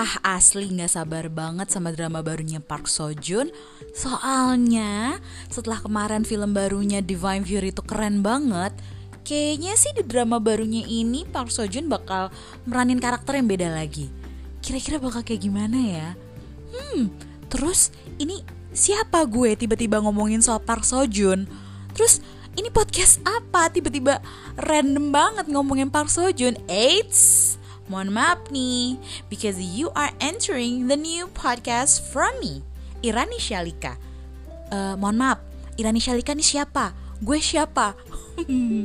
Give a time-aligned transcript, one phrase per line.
[0.00, 3.52] Ah asli gak sabar banget sama drama barunya Park Seo Joon
[3.92, 5.20] Soalnya
[5.52, 8.72] setelah kemarin film barunya Divine Fury itu keren banget
[9.28, 12.32] Kayaknya sih di drama barunya ini Park Seo Joon bakal
[12.64, 14.08] meranin karakter yang beda lagi
[14.64, 16.08] Kira-kira bakal kayak gimana ya?
[16.72, 17.12] Hmm,
[17.52, 18.40] terus ini
[18.72, 21.44] siapa gue tiba-tiba ngomongin soal Park Seo Joon?
[21.92, 22.24] Terus
[22.56, 23.68] ini podcast apa?
[23.68, 24.24] Tiba-tiba
[24.56, 27.59] random banget ngomongin Park Seo Joon Eits,
[27.90, 32.62] Mohon maaf nih, because you are entering the new podcast from me,
[33.02, 33.98] Irani Shalika.
[34.70, 35.42] Uh, mohon maaf,
[35.74, 36.94] Irani Shalika ini siapa?
[37.18, 37.98] Gue siapa?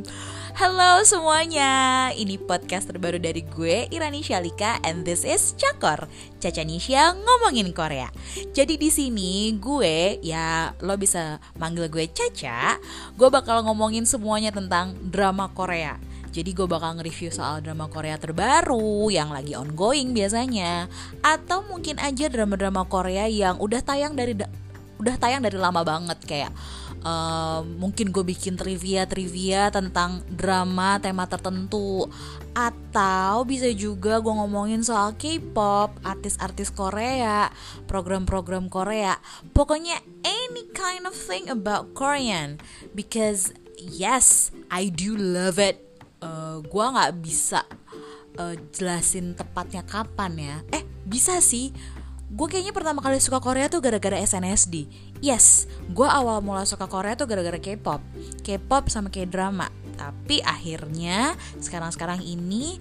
[0.57, 6.09] Halo semuanya, ini podcast terbaru dari gue Irani Shalika and this is Cakor,
[6.41, 8.09] Caca Nisha ngomongin Korea.
[8.57, 12.81] Jadi di sini gue ya lo bisa manggil gue Caca,
[13.13, 16.01] gue bakal ngomongin semuanya tentang drama Korea.
[16.35, 20.91] Jadi gue bakal nge-review soal drama Korea terbaru yang lagi ongoing biasanya.
[21.23, 24.35] Atau mungkin aja drama-drama Korea yang udah tayang dari
[24.99, 26.19] udah tayang dari lama banget.
[26.27, 26.51] Kayak
[27.07, 32.11] uh, mungkin gue bikin trivia trivia tentang drama tema tertentu.
[32.51, 37.47] Atau bisa juga gue ngomongin soal K-pop, artis-artis Korea,
[37.87, 39.15] program-program Korea,
[39.55, 42.59] pokoknya any kind of thing about Korean.
[42.91, 45.94] Because yes I do love it.
[46.55, 47.67] Uh, gue nggak bisa
[48.39, 50.55] uh, jelasin tepatnya kapan ya.
[50.71, 51.75] Eh bisa sih.
[52.31, 54.89] Gue kayaknya pertama kali suka Korea tuh gara-gara SNSD
[55.23, 58.01] yes gue awal mula suka Korea tuh gara-gara K-pop.
[58.45, 59.73] K-pop sama K-drama.
[59.95, 62.77] Tapi akhirnya sekarang-sekarang ini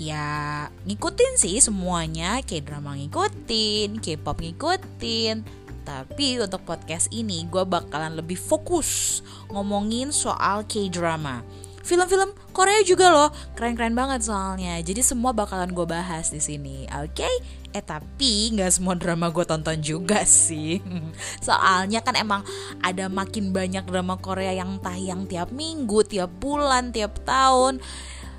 [0.00, 2.40] ya ngikutin sih semuanya.
[2.42, 5.36] K-drama ngikutin K-pop ngikutin.
[5.84, 9.20] Tapi untuk podcast ini gue bakalan lebih fokus
[9.52, 11.44] ngomongin soal K-drama
[11.84, 13.30] film-film Korea juga loh.
[13.54, 14.80] Keren-keren banget soalnya.
[14.80, 17.12] Jadi semua bakalan gue bahas di sini oke?
[17.14, 17.34] Okay?
[17.74, 20.78] eh tapi nggak semua drama gue tonton juga sih.
[21.46, 22.46] Soalnya kan emang
[22.78, 27.82] ada makin banyak drama Korea yang tayang tiap minggu tiap bulan tiap tahun.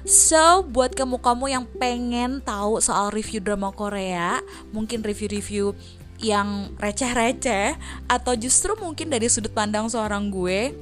[0.06, 4.38] So, buat kamu-kamu yang pengen tahu soal review drama Korea,
[4.70, 5.74] mungkin review-review
[6.22, 7.74] yang receh-receh
[8.06, 10.78] atau justru mungkin dari sudut pandang seorang gue,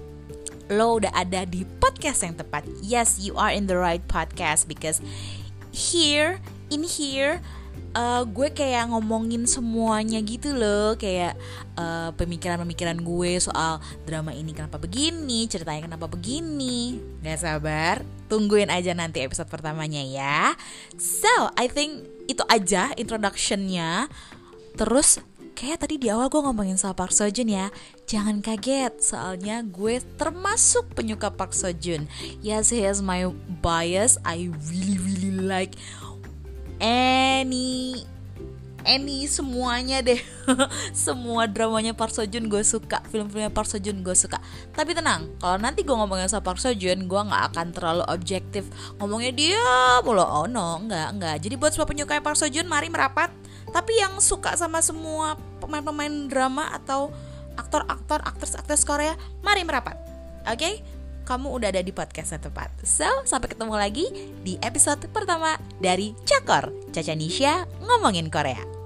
[0.72, 2.63] lo udah ada di podcast yang tepat.
[2.79, 5.03] Yes, you are in the right podcast because
[5.74, 6.40] here,
[6.72, 7.44] in here,
[7.97, 10.96] uh, gue kayak ngomongin semuanya gitu loh.
[10.96, 11.38] Kayak
[11.75, 17.01] uh, pemikiran-pemikiran gue soal drama ini kenapa begini ceritanya kenapa begini.
[17.25, 18.06] Gak sabar?
[18.30, 20.53] Tungguin aja nanti episode pertamanya ya.
[20.97, 24.09] So I think itu aja introductionnya.
[24.74, 25.22] Terus
[25.53, 27.69] kayak tadi di awal gue ngomongin soal Park Seo Joon ya.
[28.09, 32.09] Jangan kaget, soalnya gue termasuk penyuka Park Seo Joon
[32.43, 33.29] Yes, he is my
[33.61, 34.19] bias.
[34.25, 35.77] I really really like
[36.83, 38.03] any
[38.83, 40.19] any semuanya deh.
[40.91, 42.99] Semua dramanya Park Seo Joon gue suka.
[43.07, 44.43] Film-filmnya Park Seo Joon gue suka.
[44.75, 48.67] Tapi tenang kalau nanti gue ngomongin soal Park Seo Joon gue nggak akan terlalu objektif.
[48.99, 49.63] Ngomongnya dia
[50.03, 50.21] mulu.
[50.21, 51.35] Oh no nggak nggak.
[51.39, 53.31] Jadi buat semua penyuka Park Seo Joon mari merapat
[53.73, 57.09] tapi yang suka sama semua pemain-pemain drama atau
[57.57, 59.97] aktor-aktor, aktris-aktris Korea, mari merapat.
[60.45, 60.57] Oke?
[60.57, 60.75] Okay?
[61.23, 62.67] Kamu udah ada di podcast yang tepat.
[62.83, 64.06] So, sampai ketemu lagi
[64.44, 68.82] di episode pertama dari Cakor, Caca Nisha ngomongin Korea.